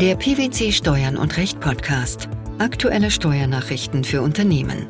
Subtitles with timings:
[0.00, 2.30] Der PwC Steuern und Recht Podcast.
[2.58, 4.86] Aktuelle Steuernachrichten für Unternehmen.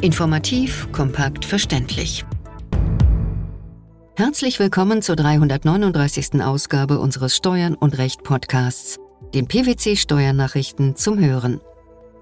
[0.00, 2.24] Informativ, kompakt, verständlich.
[4.14, 6.40] Herzlich willkommen zur 339.
[6.40, 9.00] Ausgabe unseres Steuern und Recht Podcasts,
[9.34, 11.60] den PwC Steuernachrichten zum Hören.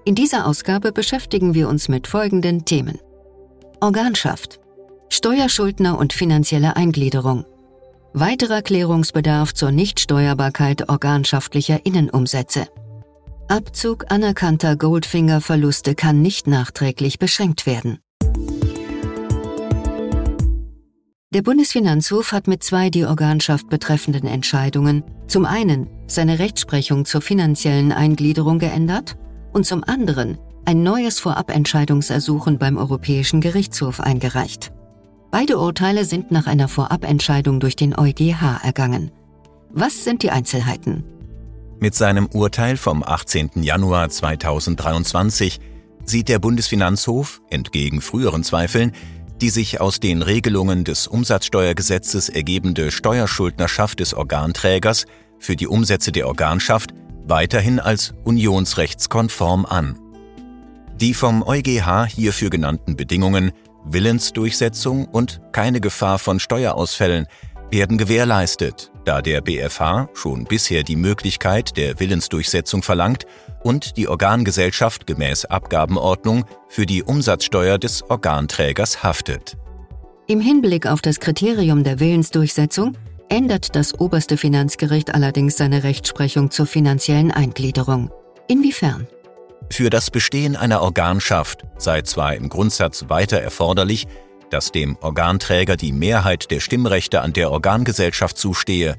[0.03, 2.97] In dieser Ausgabe beschäftigen wir uns mit folgenden Themen.
[3.79, 4.59] Organschaft,
[5.09, 7.45] Steuerschuldner und finanzielle Eingliederung,
[8.15, 12.67] Weiterer Klärungsbedarf zur Nichtsteuerbarkeit organschaftlicher Innenumsätze.
[13.47, 17.97] Abzug anerkannter Goldfinger-Verluste kann nicht nachträglich beschränkt werden.
[21.33, 27.91] Der Bundesfinanzhof hat mit zwei die Organschaft betreffenden Entscheidungen zum einen seine Rechtsprechung zur finanziellen
[27.91, 29.15] Eingliederung geändert
[29.53, 34.71] und zum anderen ein neues Vorabentscheidungsersuchen beim Europäischen Gerichtshof eingereicht.
[35.33, 39.09] Beide Urteile sind nach einer Vorabentscheidung durch den EuGH ergangen.
[39.71, 41.03] Was sind die Einzelheiten?
[41.79, 43.49] Mit seinem Urteil vom 18.
[43.63, 45.59] Januar 2023
[46.05, 48.91] sieht der Bundesfinanzhof, entgegen früheren Zweifeln,
[49.41, 55.07] die sich aus den Regelungen des Umsatzsteuergesetzes ergebende Steuerschuldnerschaft des Organträgers
[55.39, 56.93] für die Umsätze der Organschaft
[57.25, 59.97] weiterhin als unionsrechtskonform an.
[60.99, 63.51] Die vom EuGH hierfür genannten Bedingungen
[63.85, 67.27] Willensdurchsetzung und keine Gefahr von Steuerausfällen
[67.71, 73.25] werden gewährleistet, da der BFH schon bisher die Möglichkeit der Willensdurchsetzung verlangt
[73.63, 79.57] und die Organgesellschaft gemäß Abgabenordnung für die Umsatzsteuer des Organträgers haftet.
[80.27, 82.95] Im Hinblick auf das Kriterium der Willensdurchsetzung
[83.29, 88.11] ändert das oberste Finanzgericht allerdings seine Rechtsprechung zur finanziellen Eingliederung.
[88.47, 89.07] Inwiefern?
[89.69, 94.07] Für das Bestehen einer Organschaft sei zwar im Grundsatz weiter erforderlich,
[94.49, 98.95] dass dem Organträger die Mehrheit der Stimmrechte an der Organgesellschaft zustehe,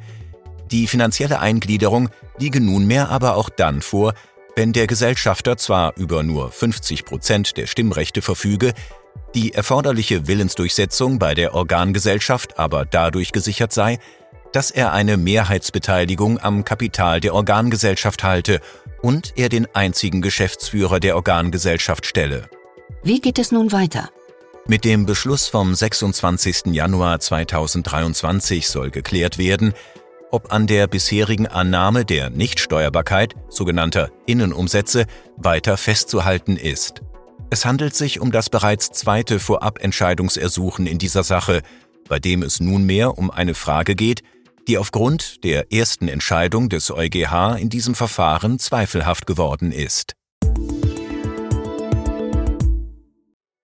[0.71, 4.15] die finanzielle Eingliederung liege nunmehr aber auch dann vor,
[4.57, 8.73] wenn der Gesellschafter zwar über nur 50 Prozent der Stimmrechte verfüge,
[9.35, 13.99] die erforderliche Willensdurchsetzung bei der Organgesellschaft aber dadurch gesichert sei,
[14.53, 18.61] dass er eine Mehrheitsbeteiligung am Kapital der Organgesellschaft halte
[19.05, 22.49] und er den einzigen Geschäftsführer der Organgesellschaft stelle.
[23.03, 24.09] Wie geht es nun weiter?
[24.67, 26.73] Mit dem Beschluss vom 26.
[26.73, 29.75] Januar 2023 soll geklärt werden,
[30.31, 35.05] ob an der bisherigen Annahme der Nichtsteuerbarkeit sogenannter Innenumsätze
[35.37, 37.03] weiter festzuhalten ist.
[37.51, 41.61] Es handelt sich um das bereits zweite Vorabentscheidungsersuchen in dieser Sache,
[42.09, 44.23] bei dem es nunmehr um eine Frage geht,
[44.69, 50.15] die aufgrund der ersten Entscheidung des EuGH in diesem Verfahren zweifelhaft geworden ist.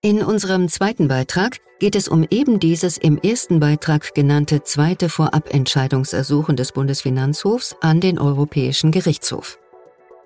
[0.03, 6.55] In unserem zweiten Beitrag geht es um eben dieses im ersten Beitrag genannte zweite Vorabentscheidungsersuchen
[6.55, 9.59] des Bundesfinanzhofs an den Europäischen Gerichtshof.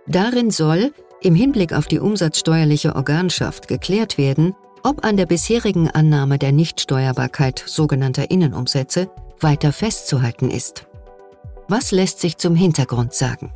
[0.08, 6.38] Darin soll, im Hinblick auf die umsatzsteuerliche Organschaft, geklärt werden, ob an der bisherigen Annahme
[6.38, 9.10] der Nichtsteuerbarkeit sogenannter Innenumsätze
[9.40, 10.88] weiter festzuhalten ist.
[11.68, 13.52] Was lässt sich zum Hintergrund sagen?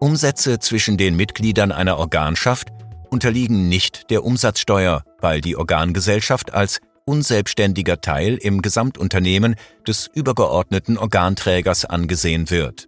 [0.00, 2.68] Umsätze zwischen den Mitgliedern einer Organschaft
[3.10, 9.56] unterliegen nicht der Umsatzsteuer, weil die Organgesellschaft als unselbstständiger Teil im Gesamtunternehmen
[9.86, 12.86] des übergeordneten Organträgers angesehen wird.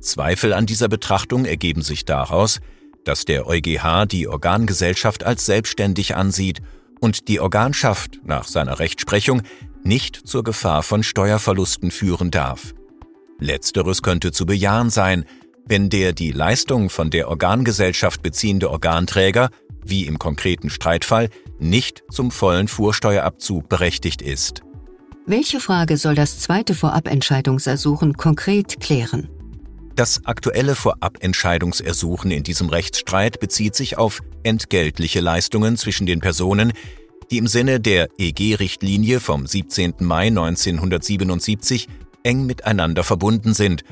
[0.00, 2.60] Zweifel an dieser Betrachtung ergeben sich daraus,
[3.04, 6.60] dass der EuGH die Organgesellschaft als selbstständig ansieht
[7.00, 9.42] und die Organschaft nach seiner Rechtsprechung
[9.88, 12.74] nicht zur Gefahr von Steuerverlusten führen darf.
[13.40, 15.24] Letzteres könnte zu bejahen sein,
[15.66, 19.50] wenn der die Leistung von der Organgesellschaft beziehende Organträger,
[19.84, 24.62] wie im konkreten Streitfall, nicht zum vollen Vorsteuerabzug berechtigt ist.
[25.26, 29.28] Welche Frage soll das zweite Vorabentscheidungsersuchen konkret klären?
[29.94, 36.72] Das aktuelle Vorabentscheidungsersuchen in diesem Rechtsstreit bezieht sich auf entgeltliche Leistungen zwischen den Personen,
[37.30, 39.94] die im Sinne der EG-Richtlinie vom 17.
[40.00, 41.88] Mai 1977
[42.22, 43.84] eng miteinander verbunden sind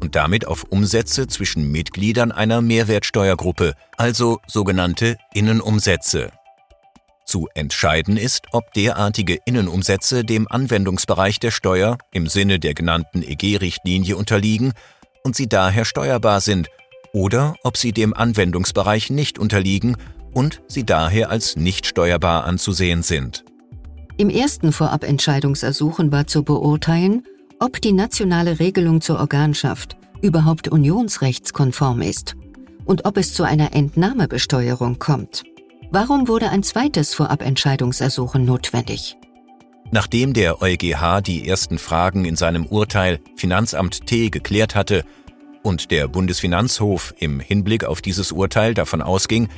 [0.00, 6.30] und damit auf Umsätze zwischen Mitgliedern einer Mehrwertsteuergruppe, also sogenannte Innenumsätze.
[7.26, 14.16] Zu entscheiden ist, ob derartige Innenumsätze dem Anwendungsbereich der Steuer im Sinne der genannten EG-Richtlinie
[14.16, 14.72] unterliegen
[15.22, 16.68] und sie daher steuerbar sind
[17.12, 19.96] oder ob sie dem Anwendungsbereich nicht unterliegen
[20.32, 23.44] und sie daher als nicht steuerbar anzusehen sind.
[24.16, 27.24] Im ersten Vorabentscheidungsersuchen war zu beurteilen,
[27.58, 32.36] ob die nationale Regelung zur Organschaft überhaupt unionsrechtskonform ist
[32.84, 35.44] und ob es zu einer Entnahmebesteuerung kommt.
[35.90, 39.16] Warum wurde ein zweites Vorabentscheidungsersuchen notwendig?
[39.90, 45.04] Nachdem der EuGH die ersten Fragen in seinem Urteil Finanzamt T geklärt hatte,
[45.62, 49.48] und der Bundesfinanzhof im Hinblick auf dieses Urteil davon ausging,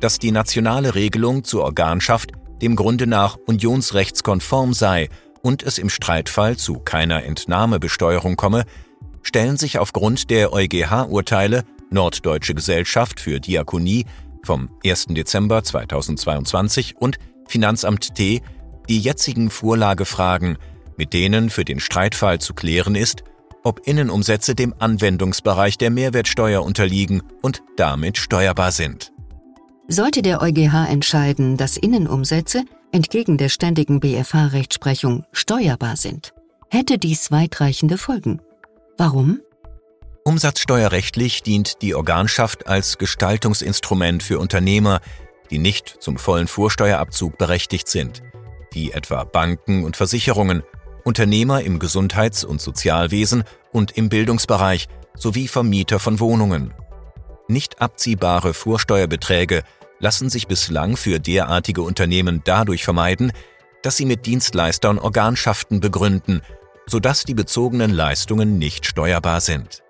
[0.00, 2.32] dass die nationale Regelung zur Organschaft
[2.62, 5.08] dem Grunde nach unionsrechtskonform sei
[5.42, 8.64] und es im Streitfall zu keiner Entnahmebesteuerung komme,
[9.22, 14.06] stellen sich aufgrund der EuGH-Urteile Norddeutsche Gesellschaft für Diakonie
[14.44, 15.06] vom 1.
[15.10, 17.18] Dezember 2022 und
[17.48, 18.42] Finanzamt T
[18.88, 20.56] die jetzigen Vorlagefragen,
[20.96, 23.24] mit denen für den Streitfall zu klären ist,
[23.62, 29.09] ob Innenumsätze dem Anwendungsbereich der Mehrwertsteuer unterliegen und damit steuerbar sind.
[29.92, 36.32] Sollte der EuGH entscheiden, dass Innenumsätze entgegen der ständigen BFH-Rechtsprechung steuerbar sind,
[36.70, 38.40] hätte dies weitreichende Folgen.
[38.98, 39.40] Warum?
[40.22, 45.00] Umsatzsteuerrechtlich dient die Organschaft als Gestaltungsinstrument für Unternehmer,
[45.50, 48.22] die nicht zum vollen Vorsteuerabzug berechtigt sind,
[48.72, 50.62] wie etwa Banken und Versicherungen,
[51.02, 53.42] Unternehmer im Gesundheits- und Sozialwesen
[53.72, 56.72] und im Bildungsbereich sowie Vermieter von Wohnungen.
[57.48, 59.64] Nicht abziehbare Vorsteuerbeträge
[60.00, 63.32] lassen sich bislang für derartige Unternehmen dadurch vermeiden,
[63.82, 66.42] dass sie mit Dienstleistern Organschaften begründen,
[66.86, 69.82] sodass die bezogenen Leistungen nicht steuerbar sind.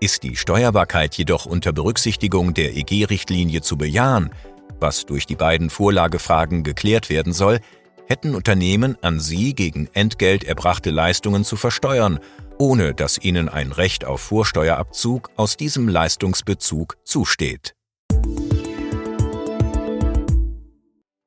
[0.00, 4.30] Ist die Steuerbarkeit jedoch unter Berücksichtigung der EG-Richtlinie zu bejahen,
[4.78, 7.58] was durch die beiden Vorlagefragen geklärt werden soll,
[8.06, 12.20] hätten Unternehmen an sie gegen Entgelt erbrachte Leistungen zu versteuern,
[12.58, 17.74] ohne dass ihnen ein Recht auf Vorsteuerabzug aus diesem Leistungsbezug zusteht.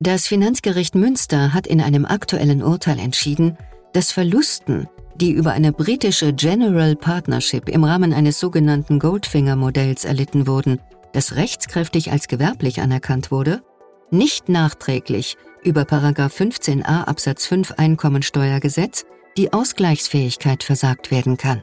[0.03, 3.56] Das Finanzgericht Münster hat in einem aktuellen Urteil entschieden,
[3.94, 10.80] dass Verlusten, die über eine britische General Partnership im Rahmen eines sogenannten Goldfinger-Modells erlitten wurden,
[11.13, 13.62] das rechtskräftig als gewerblich anerkannt wurde,
[14.09, 19.06] nicht nachträglich über 15a Absatz 5 Einkommensteuergesetz
[19.38, 21.62] die Ausgleichsfähigkeit versagt werden kann.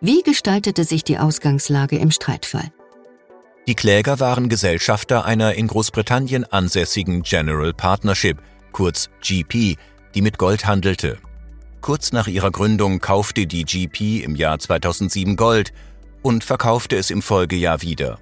[0.00, 2.72] Wie gestaltete sich die Ausgangslage im Streitfall?
[3.68, 8.38] Die Kläger waren Gesellschafter einer in Großbritannien ansässigen General Partnership,
[8.72, 9.76] kurz GP,
[10.14, 11.18] die mit Gold handelte.
[11.82, 15.74] Kurz nach ihrer Gründung kaufte die GP im Jahr 2007 Gold
[16.22, 18.18] und verkaufte es im Folgejahr wieder.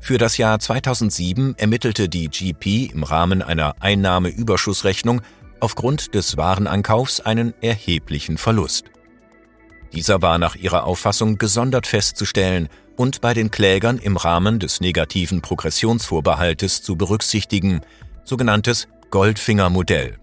[0.00, 5.20] Für das Jahr 2007 ermittelte die GP im Rahmen einer Einnahmeüberschussrechnung
[5.60, 8.86] aufgrund des Warenankaufs einen erheblichen Verlust.
[9.92, 15.42] Dieser war nach ihrer Auffassung gesondert festzustellen und bei den Klägern im Rahmen des negativen
[15.42, 17.80] Progressionsvorbehaltes zu berücksichtigen,
[18.24, 20.18] sogenanntes Goldfinger-Modell.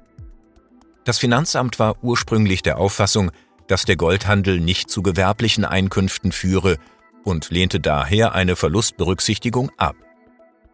[1.04, 3.32] Das Finanzamt war ursprünglich der Auffassung,
[3.68, 6.78] dass der Goldhandel nicht zu gewerblichen Einkünften führe
[7.24, 9.96] und lehnte daher eine Verlustberücksichtigung ab.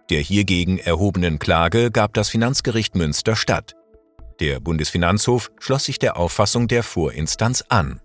[0.09, 3.75] Der hiergegen erhobenen Klage gab das Finanzgericht Münster statt.
[4.39, 7.99] Der Bundesfinanzhof schloss sich der Auffassung der Vorinstanz an.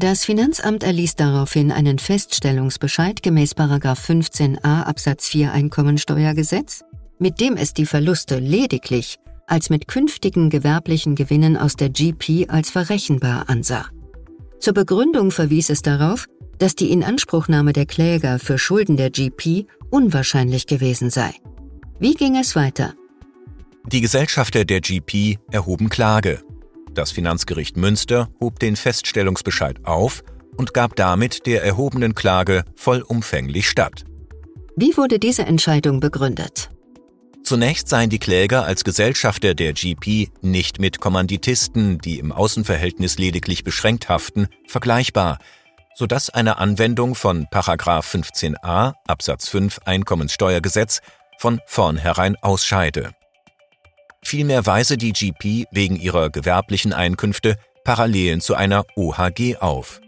[0.00, 6.84] Das Finanzamt erließ daraufhin einen Feststellungsbescheid gemäß 15a Absatz 4 Einkommensteuergesetz,
[7.18, 12.70] mit dem es die Verluste lediglich als mit künftigen gewerblichen Gewinnen aus der GP als
[12.70, 13.90] verrechenbar ansah.
[14.58, 16.24] Zur Begründung verwies es darauf,
[16.58, 21.34] dass die Inanspruchnahme der Kläger für Schulden der GP unwahrscheinlich gewesen sei.
[21.98, 22.94] Wie ging es weiter?
[23.92, 26.42] Die Gesellschafter der GP erhoben Klage.
[26.94, 30.22] Das Finanzgericht Münster hob den Feststellungsbescheid auf
[30.56, 34.04] und gab damit der erhobenen Klage vollumfänglich statt.
[34.76, 36.70] Wie wurde diese Entscheidung begründet?
[37.42, 43.64] Zunächst seien die Kläger als Gesellschafter der GP nicht mit Kommanditisten, die im Außenverhältnis lediglich
[43.64, 45.38] beschränkt haften, vergleichbar,
[45.94, 51.00] sodass eine Anwendung von 15a Absatz 5 Einkommenssteuergesetz
[51.38, 53.10] von vornherein ausscheide.
[54.30, 60.00] Vielmehr weise die GP wegen ihrer gewerblichen Einkünfte Parallelen zu einer OHG auf.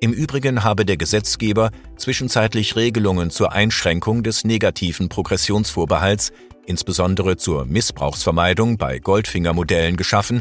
[0.00, 6.32] Im Übrigen habe der Gesetzgeber zwischenzeitlich Regelungen zur Einschränkung des negativen Progressionsvorbehalts,
[6.64, 10.40] insbesondere zur Missbrauchsvermeidung bei Goldfinger-Modellen geschaffen,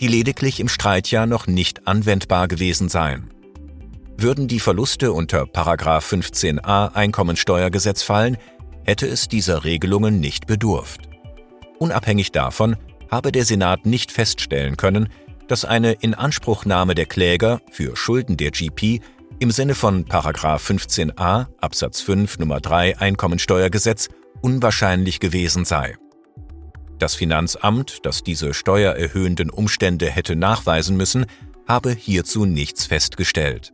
[0.00, 3.30] die lediglich im Streitjahr noch nicht anwendbar gewesen seien.
[4.16, 8.36] Würden die Verluste unter 15a Einkommensteuergesetz fallen,
[8.84, 11.07] hätte es dieser Regelungen nicht bedurft.
[11.78, 12.76] Unabhängig davon
[13.10, 15.08] habe der Senat nicht feststellen können,
[15.46, 19.00] dass eine Inanspruchnahme der Kläger für Schulden der GP
[19.38, 24.08] im Sinne von 15a Absatz 5 Nummer 3 Einkommensteuergesetz
[24.42, 25.96] unwahrscheinlich gewesen sei.
[26.98, 31.26] Das Finanzamt, das diese steuererhöhenden Umstände hätte nachweisen müssen,
[31.68, 33.72] habe hierzu nichts festgestellt.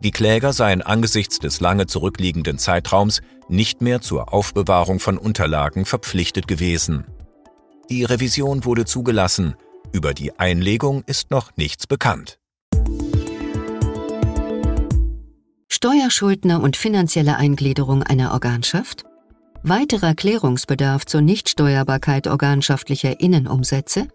[0.00, 6.48] Die Kläger seien angesichts des lange zurückliegenden Zeitraums nicht mehr zur Aufbewahrung von Unterlagen verpflichtet
[6.48, 7.04] gewesen.
[7.88, 9.54] Die Revision wurde zugelassen,
[9.92, 12.38] über die Einlegung ist noch nichts bekannt.
[15.68, 19.04] Steuerschuldner und finanzielle Eingliederung einer Organschaft,
[19.62, 24.08] weiterer Klärungsbedarf zur Nichtsteuerbarkeit organschaftlicher Innenumsätze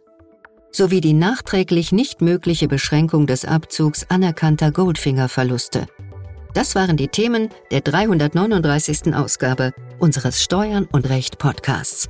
[0.72, 5.88] sowie die nachträglich nicht mögliche Beschränkung des Abzugs anerkannter Goldfinger-Verluste.
[6.54, 9.14] Das waren die Themen der 339.
[9.14, 12.10] Ausgabe unseres Steuern und Recht Podcasts,